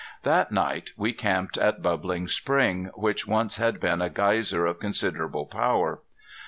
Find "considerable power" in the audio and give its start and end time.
4.79-5.99